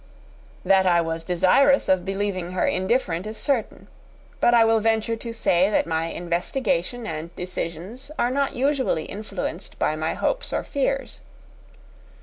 [0.65, 3.87] That I was desirous of believing her indifferent is certain;
[4.39, 9.77] but I will venture to say that my investigations and decisions are not usually influenced
[9.77, 11.21] by my hopes or fears.